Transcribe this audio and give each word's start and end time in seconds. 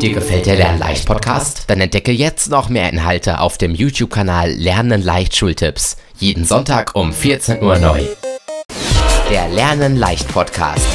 Dir 0.00 0.12
gefällt 0.12 0.46
der 0.46 0.56
Lernleicht 0.56 1.06
Podcast? 1.06 1.64
Dann 1.68 1.80
entdecke 1.80 2.12
jetzt 2.12 2.50
noch 2.50 2.68
mehr 2.68 2.90
Inhalte 2.92 3.40
auf 3.40 3.56
dem 3.56 3.74
YouTube-Kanal 3.74 4.50
Lernen 4.50 5.02
leicht 5.02 5.34
Schultipps. 5.34 5.96
Jeden 6.18 6.44
Sonntag 6.44 6.94
um 6.94 7.12
14 7.12 7.62
Uhr 7.62 7.78
neu. 7.78 8.02
Der 9.30 9.48
Lernen 9.48 9.96
leicht 9.96 10.28
Podcast. 10.28 10.86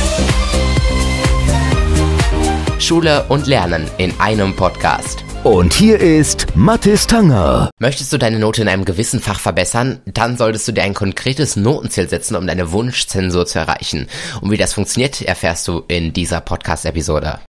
Schule 2.77 3.25
und 3.29 3.47
Lernen 3.47 3.89
in 3.97 4.13
einem 4.19 4.55
Podcast. 4.55 5.23
Und 5.43 5.71
hier 5.71 6.01
ist 6.01 6.47
Mathis 6.53 7.07
Tanger. 7.07 7.69
Möchtest 7.79 8.11
du 8.11 8.17
deine 8.17 8.39
Note 8.39 8.61
in 8.61 8.67
einem 8.67 8.83
gewissen 8.83 9.21
Fach 9.21 9.39
verbessern? 9.39 10.01
Dann 10.05 10.35
solltest 10.35 10.67
du 10.67 10.73
dir 10.73 10.83
ein 10.83 10.93
konkretes 10.93 11.55
Notenziel 11.55 12.09
setzen, 12.09 12.35
um 12.35 12.45
deine 12.45 12.73
Wunschzensur 12.73 13.45
zu 13.45 13.57
erreichen. 13.57 14.07
Und 14.41 14.51
wie 14.51 14.57
das 14.57 14.73
funktioniert, 14.73 15.21
erfährst 15.21 15.65
du 15.69 15.85
in 15.87 16.11
dieser 16.11 16.41
Podcast-Episode. 16.41 17.39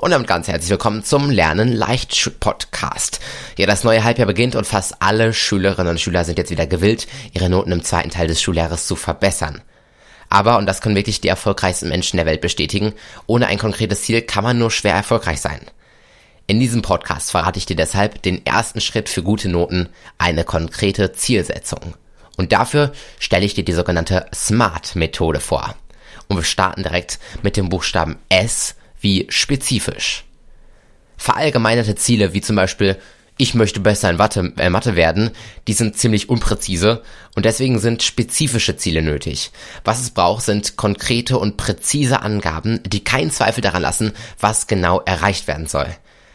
Und 0.00 0.10
damit 0.10 0.26
ganz 0.26 0.48
herzlich 0.48 0.70
willkommen 0.70 1.04
zum 1.04 1.30
Lernen 1.30 1.72
leicht 1.72 2.40
Podcast. 2.40 3.20
Ja, 3.56 3.66
das 3.66 3.84
neue 3.84 4.02
Halbjahr 4.02 4.26
beginnt 4.26 4.56
und 4.56 4.66
fast 4.66 4.96
alle 4.98 5.32
Schülerinnen 5.32 5.92
und 5.92 6.00
Schüler 6.00 6.24
sind 6.24 6.38
jetzt 6.38 6.50
wieder 6.50 6.66
gewillt, 6.66 7.06
ihre 7.32 7.48
Noten 7.48 7.70
im 7.70 7.84
zweiten 7.84 8.10
Teil 8.10 8.26
des 8.26 8.42
Schuljahres 8.42 8.88
zu 8.88 8.96
verbessern. 8.96 9.62
Aber, 10.30 10.58
und 10.58 10.66
das 10.66 10.80
können 10.80 10.94
wirklich 10.94 11.20
die 11.20 11.28
erfolgreichsten 11.28 11.88
Menschen 11.88 12.16
der 12.16 12.24
Welt 12.24 12.40
bestätigen, 12.40 12.94
ohne 13.26 13.48
ein 13.48 13.58
konkretes 13.58 14.02
Ziel 14.02 14.22
kann 14.22 14.44
man 14.44 14.58
nur 14.58 14.70
schwer 14.70 14.94
erfolgreich 14.94 15.40
sein. 15.40 15.60
In 16.46 16.60
diesem 16.60 16.82
Podcast 16.82 17.32
verrate 17.32 17.58
ich 17.58 17.66
dir 17.66 17.76
deshalb 17.76 18.22
den 18.22 18.46
ersten 18.46 18.80
Schritt 18.80 19.08
für 19.08 19.22
gute 19.22 19.48
Noten, 19.48 19.88
eine 20.18 20.44
konkrete 20.44 21.12
Zielsetzung. 21.12 21.94
Und 22.36 22.52
dafür 22.52 22.92
stelle 23.18 23.44
ich 23.44 23.54
dir 23.54 23.64
die 23.64 23.72
sogenannte 23.72 24.26
SMART-Methode 24.34 25.40
vor. 25.40 25.74
Und 26.28 26.36
wir 26.36 26.44
starten 26.44 26.84
direkt 26.84 27.18
mit 27.42 27.56
dem 27.56 27.68
Buchstaben 27.68 28.16
S 28.28 28.76
wie 29.00 29.26
spezifisch. 29.28 30.24
Verallgemeinerte 31.16 31.96
Ziele 31.96 32.32
wie 32.32 32.40
zum 32.40 32.56
Beispiel 32.56 32.96
ich 33.40 33.54
möchte 33.54 33.80
besser 33.80 34.10
in 34.10 34.16
Mathe, 34.16 34.52
äh, 34.58 34.68
Mathe 34.68 34.96
werden, 34.96 35.30
die 35.66 35.72
sind 35.72 35.96
ziemlich 35.96 36.28
unpräzise 36.28 37.02
und 37.34 37.46
deswegen 37.46 37.78
sind 37.78 38.02
spezifische 38.02 38.76
Ziele 38.76 39.00
nötig. 39.00 39.50
Was 39.82 40.02
es 40.02 40.10
braucht, 40.10 40.44
sind 40.44 40.76
konkrete 40.76 41.38
und 41.38 41.56
präzise 41.56 42.20
Angaben, 42.20 42.82
die 42.84 43.02
keinen 43.02 43.30
Zweifel 43.30 43.62
daran 43.62 43.80
lassen, 43.80 44.12
was 44.38 44.66
genau 44.66 45.00
erreicht 45.00 45.48
werden 45.48 45.66
soll. 45.66 45.86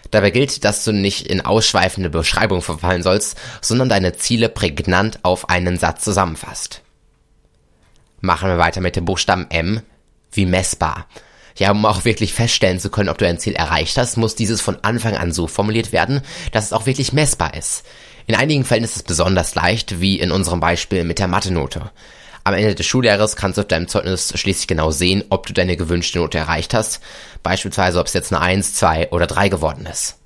Dabei 0.09 0.31
gilt, 0.31 0.65
dass 0.65 0.83
du 0.83 0.93
nicht 0.93 1.27
in 1.27 1.41
ausschweifende 1.41 2.09
Beschreibungen 2.09 2.63
verfallen 2.63 3.03
sollst, 3.03 3.37
sondern 3.61 3.87
deine 3.87 4.13
Ziele 4.13 4.49
prägnant 4.49 5.19
auf 5.21 5.49
einen 5.49 5.77
Satz 5.77 6.03
zusammenfasst. 6.03 6.81
Machen 8.19 8.49
wir 8.49 8.57
weiter 8.57 8.81
mit 8.81 8.95
dem 8.95 9.05
Buchstaben 9.05 9.45
M 9.51 9.81
wie 10.31 10.47
messbar. 10.47 11.05
Ja, 11.57 11.71
um 11.71 11.85
auch 11.85 12.03
wirklich 12.03 12.33
feststellen 12.33 12.79
zu 12.79 12.89
können, 12.89 13.09
ob 13.09 13.17
du 13.17 13.27
ein 13.27 13.39
Ziel 13.39 13.53
erreicht 13.53 13.97
hast, 13.97 14.17
muss 14.17 14.35
dieses 14.35 14.59
von 14.59 14.77
Anfang 14.81 15.15
an 15.15 15.31
so 15.31 15.47
formuliert 15.47 15.93
werden, 15.93 16.21
dass 16.51 16.65
es 16.65 16.73
auch 16.73 16.85
wirklich 16.85 17.13
messbar 17.13 17.53
ist. 17.53 17.85
In 18.27 18.35
einigen 18.35 18.65
Fällen 18.65 18.83
ist 18.83 18.95
es 18.97 19.03
besonders 19.03 19.55
leicht, 19.55 20.01
wie 20.01 20.19
in 20.19 20.31
unserem 20.31 20.59
Beispiel 20.59 21.03
mit 21.03 21.19
der 21.19 21.27
Mathe-Note. 21.27 21.91
Am 22.43 22.53
Ende 22.53 22.75
des 22.75 22.85
Schuljahres 22.85 23.35
kannst 23.35 23.57
du 23.57 23.61
auf 23.61 23.67
deinem 23.67 23.87
Zeugnis 23.87 24.33
schließlich 24.35 24.67
genau 24.67 24.91
sehen, 24.91 25.23
ob 25.29 25.47
du 25.47 25.53
deine 25.53 25.77
gewünschte 25.77 26.19
Note 26.19 26.37
erreicht 26.37 26.73
hast, 26.73 26.99
beispielsweise 27.41 27.99
ob 27.99 28.07
es 28.07 28.13
jetzt 28.13 28.33
eine 28.33 28.41
1, 28.41 28.75
2 28.75 29.11
oder 29.11 29.25
3 29.25 29.49
geworden 29.49 29.85
ist. 29.85 30.17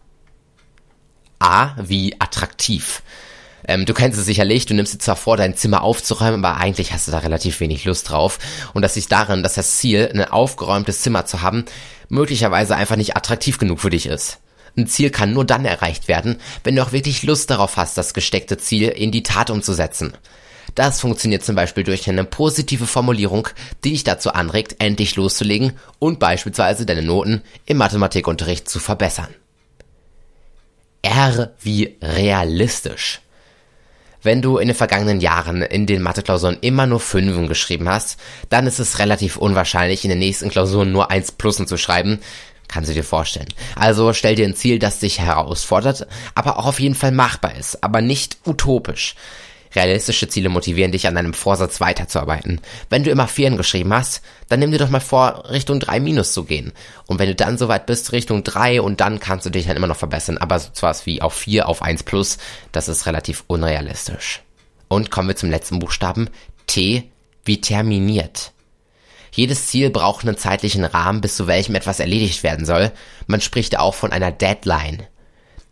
A 1.39 1.75
wie 1.77 2.15
attraktiv. 2.19 3.03
Ähm, 3.67 3.85
du 3.85 3.93
kennst 3.93 4.17
es 4.19 4.25
sicherlich, 4.25 4.65
du 4.65 4.73
nimmst 4.73 4.93
dir 4.93 4.99
zwar 4.99 5.15
vor, 5.15 5.37
dein 5.37 5.55
Zimmer 5.55 5.83
aufzuräumen, 5.83 6.43
aber 6.43 6.57
eigentlich 6.57 6.93
hast 6.93 7.07
du 7.07 7.11
da 7.11 7.19
relativ 7.19 7.59
wenig 7.59 7.85
Lust 7.85 8.09
drauf. 8.09 8.39
Und 8.73 8.81
das 8.81 8.95
liegt 8.95 9.11
darin, 9.11 9.43
dass 9.43 9.55
das 9.55 9.77
Ziel, 9.77 10.09
ein 10.13 10.23
aufgeräumtes 10.23 11.01
Zimmer 11.01 11.25
zu 11.25 11.41
haben, 11.41 11.65
möglicherweise 12.09 12.75
einfach 12.75 12.95
nicht 12.95 13.15
attraktiv 13.15 13.57
genug 13.57 13.79
für 13.79 13.89
dich 13.89 14.05
ist. 14.05 14.39
Ein 14.77 14.87
Ziel 14.87 15.09
kann 15.09 15.33
nur 15.33 15.45
dann 15.45 15.65
erreicht 15.65 16.07
werden, 16.07 16.37
wenn 16.63 16.75
du 16.75 16.83
auch 16.83 16.91
wirklich 16.91 17.23
Lust 17.23 17.49
darauf 17.49 17.77
hast, 17.77 17.97
das 17.97 18.13
gesteckte 18.13 18.57
Ziel 18.57 18.89
in 18.89 19.11
die 19.11 19.23
Tat 19.23 19.49
umzusetzen. 19.49 20.13
Das 20.75 21.01
funktioniert 21.01 21.43
zum 21.43 21.55
Beispiel 21.55 21.83
durch 21.83 22.07
eine 22.09 22.23
positive 22.23 22.85
Formulierung, 22.85 23.49
die 23.83 23.91
dich 23.91 24.03
dazu 24.03 24.31
anregt, 24.31 24.75
endlich 24.79 25.15
loszulegen 25.15 25.73
und 25.97 26.19
beispielsweise 26.19 26.85
deine 26.85 27.01
Noten 27.01 27.41
im 27.65 27.77
Mathematikunterricht 27.77 28.69
zu 28.69 28.79
verbessern. 28.79 29.33
R 31.01 31.51
wie 31.61 31.97
realistisch. 32.01 33.21
Wenn 34.21 34.41
du 34.41 34.57
in 34.57 34.67
den 34.67 34.75
vergangenen 34.75 35.21
Jahren 35.21 35.61
in 35.61 35.85
den 35.85 36.01
Mathe-Klausuren 36.01 36.57
immer 36.61 36.85
nur 36.85 36.99
Fünfen 36.99 37.47
geschrieben 37.47 37.87
hast, 37.87 38.19
dann 38.49 38.67
ist 38.67 38.79
es 38.79 38.99
relativ 38.99 39.37
unwahrscheinlich, 39.37 40.03
in 40.03 40.09
den 40.09 40.19
nächsten 40.19 40.49
Klausuren 40.49 40.91
nur 40.91 41.09
eins 41.09 41.31
Plusen 41.31 41.67
zu 41.67 41.77
schreiben. 41.77 42.19
Kannst 42.67 42.89
du 42.89 42.93
dir 42.93 43.03
vorstellen. 43.03 43.47
Also 43.75 44.13
stell 44.13 44.35
dir 44.35 44.45
ein 44.45 44.55
Ziel, 44.55 44.77
das 44.77 44.99
dich 44.99 45.19
herausfordert, 45.19 46.05
aber 46.35 46.59
auch 46.59 46.67
auf 46.67 46.79
jeden 46.79 46.95
Fall 46.95 47.11
machbar 47.11 47.55
ist, 47.55 47.83
aber 47.83 48.01
nicht 48.01 48.37
utopisch. 48.45 49.15
Realistische 49.75 50.27
Ziele 50.27 50.49
motivieren 50.49 50.91
dich, 50.91 51.07
an 51.07 51.15
deinem 51.15 51.33
Vorsatz 51.33 51.79
weiterzuarbeiten. 51.79 52.59
Wenn 52.89 53.03
du 53.03 53.11
immer 53.11 53.27
Vieren 53.27 53.57
geschrieben 53.57 53.93
hast, 53.93 54.21
dann 54.47 54.59
nimm 54.59 54.71
dir 54.71 54.79
doch 54.79 54.89
mal 54.89 54.99
vor, 54.99 55.49
Richtung 55.49 55.79
3 55.79 55.99
minus 55.99 56.33
zu 56.33 56.43
gehen. 56.43 56.71
Und 57.05 57.19
wenn 57.19 57.27
du 57.27 57.35
dann 57.35 57.57
soweit 57.57 57.85
bist, 57.85 58.11
Richtung 58.11 58.43
3 58.43 58.81
und 58.81 58.99
dann 58.99 59.19
kannst 59.19 59.45
du 59.45 59.49
dich 59.49 59.67
dann 59.67 59.77
immer 59.77 59.87
noch 59.87 59.97
verbessern. 59.97 60.37
Aber 60.37 60.59
so 60.59 60.69
was 60.81 61.05
wie 61.05 61.21
auf 61.21 61.33
4, 61.33 61.67
auf 61.67 61.81
1 61.81 62.03
plus, 62.03 62.37
das 62.71 62.87
ist 62.87 63.05
relativ 63.05 63.43
unrealistisch. 63.47 64.41
Und 64.87 65.11
kommen 65.11 65.27
wir 65.27 65.35
zum 65.35 65.51
letzten 65.51 65.79
Buchstaben. 65.79 66.29
T 66.65 67.09
wie 67.45 67.61
terminiert. 67.61 68.51
Jedes 69.31 69.67
Ziel 69.67 69.89
braucht 69.89 70.25
einen 70.25 70.37
zeitlichen 70.37 70.83
Rahmen, 70.83 71.21
bis 71.21 71.35
zu 71.35 71.47
welchem 71.47 71.75
etwas 71.75 71.99
erledigt 71.99 72.43
werden 72.43 72.65
soll. 72.65 72.91
Man 73.27 73.41
spricht 73.41 73.77
auch 73.77 73.93
von 73.93 74.11
einer 74.11 74.31
Deadline. 74.31 75.03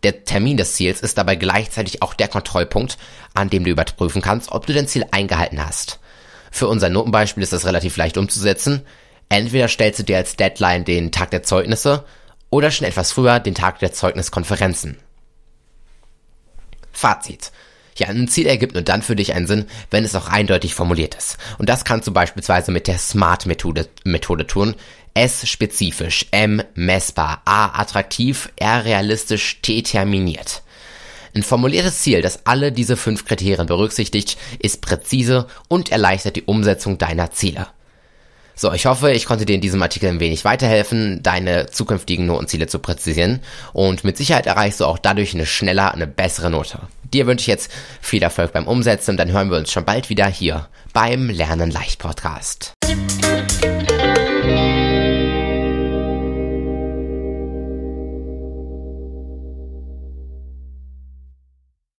Der 0.02 0.24
Termin 0.24 0.56
des 0.56 0.74
Ziels 0.74 1.00
ist 1.00 1.18
dabei 1.18 1.36
gleichzeitig 1.36 2.02
auch 2.02 2.14
der 2.14 2.28
Kontrollpunkt, 2.28 2.98
an 3.34 3.50
dem 3.50 3.64
du 3.64 3.70
überprüfen 3.70 4.22
kannst, 4.22 4.52
ob 4.52 4.66
du 4.66 4.72
dein 4.72 4.86
Ziel 4.86 5.04
eingehalten 5.10 5.64
hast. 5.64 5.98
Für 6.50 6.68
unser 6.68 6.88
Notenbeispiel 6.88 7.42
ist 7.42 7.52
das 7.52 7.66
relativ 7.66 7.96
leicht 7.96 8.16
umzusetzen. 8.16 8.86
Entweder 9.28 9.68
stellst 9.68 9.98
du 9.98 10.04
dir 10.04 10.16
als 10.16 10.36
Deadline 10.36 10.84
den 10.84 11.12
Tag 11.12 11.30
der 11.30 11.42
Zeugnisse 11.42 12.04
oder 12.50 12.70
schon 12.70 12.86
etwas 12.86 13.12
früher 13.12 13.40
den 13.40 13.54
Tag 13.54 13.78
der 13.80 13.92
Zeugniskonferenzen. 13.92 14.98
Fazit. 16.92 17.52
Ja, 17.98 18.08
ein 18.08 18.28
Ziel 18.28 18.46
ergibt 18.46 18.74
nur 18.74 18.82
dann 18.82 19.02
für 19.02 19.16
dich 19.16 19.34
einen 19.34 19.48
Sinn, 19.48 19.66
wenn 19.90 20.04
es 20.04 20.14
auch 20.14 20.28
eindeutig 20.28 20.74
formuliert 20.74 21.16
ist. 21.16 21.36
Und 21.58 21.68
das 21.68 21.84
kannst 21.84 22.06
du 22.06 22.12
beispielsweise 22.12 22.70
mit 22.70 22.86
der 22.86 22.98
SMART-Methode 22.98 23.88
Methode 24.04 24.46
tun, 24.46 24.74
S 25.14 25.48
spezifisch, 25.48 26.26
M 26.30 26.62
messbar, 26.74 27.42
A 27.44 27.80
attraktiv, 27.80 28.50
R 28.54 28.84
realistisch, 28.84 29.60
T 29.62 29.82
terminiert. 29.82 30.62
Ein 31.34 31.42
formuliertes 31.42 32.00
Ziel, 32.00 32.22
das 32.22 32.46
alle 32.46 32.70
diese 32.70 32.96
fünf 32.96 33.24
Kriterien 33.24 33.66
berücksichtigt, 33.66 34.38
ist 34.60 34.80
präzise 34.80 35.46
und 35.66 35.90
erleichtert 35.90 36.36
die 36.36 36.44
Umsetzung 36.44 36.98
deiner 36.98 37.32
Ziele. 37.32 37.66
So, 38.54 38.72
ich 38.72 38.86
hoffe, 38.86 39.12
ich 39.12 39.26
konnte 39.26 39.46
dir 39.46 39.54
in 39.54 39.60
diesem 39.60 39.82
Artikel 39.82 40.08
ein 40.08 40.20
wenig 40.20 40.44
weiterhelfen, 40.44 41.22
deine 41.22 41.66
zukünftigen 41.66 42.26
Notenziele 42.26 42.66
zu 42.66 42.80
präzisieren 42.80 43.40
und 43.72 44.02
mit 44.02 44.16
Sicherheit 44.16 44.46
erreichst 44.46 44.80
du 44.80 44.84
auch 44.84 44.98
dadurch 44.98 45.32
eine 45.34 45.46
schneller, 45.46 45.94
eine 45.94 46.08
bessere 46.08 46.50
Note. 46.50 46.80
Dir 47.12 47.26
wünsche 47.26 47.42
ich 47.42 47.46
jetzt 47.46 47.72
viel 48.00 48.22
Erfolg 48.22 48.52
beim 48.52 48.66
Umsetzen 48.66 49.12
und 49.12 49.16
dann 49.16 49.32
hören 49.32 49.50
wir 49.50 49.58
uns 49.58 49.72
schon 49.72 49.84
bald 49.84 50.08
wieder 50.10 50.26
hier 50.26 50.68
beim 50.92 51.30
Lernen 51.30 51.70
leicht 51.70 51.98
Podcast. 51.98 52.74